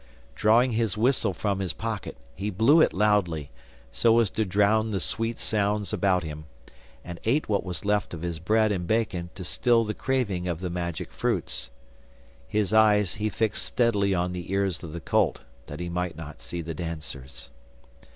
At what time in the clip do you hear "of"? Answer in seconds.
8.15-8.23, 10.47-10.59, 14.83-14.91